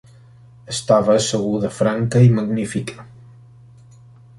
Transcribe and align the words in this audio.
Estava 0.75 1.13
asseguda 1.19 1.71
franca 1.77 2.25
i 2.31 2.35
magnífica. 2.41 3.09